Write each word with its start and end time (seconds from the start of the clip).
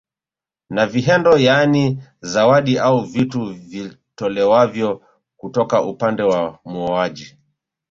Na 0.75 0.83
vihendo 0.85 1.33
yaani 1.45 1.85
zawadi 2.21 2.79
au 2.79 3.01
vitu 3.03 3.45
vitolewavyo 3.53 5.01
kutoka 5.37 5.81
upande 5.83 6.23
wa 6.23 6.59
muoaji 6.65 7.37